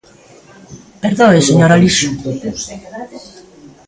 [1.03, 2.09] Perdoe, señor Alixo.